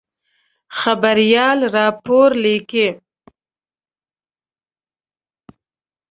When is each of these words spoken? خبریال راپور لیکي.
خبریال 0.79 1.59
راپور 1.75 2.29
لیکي. 2.43 2.87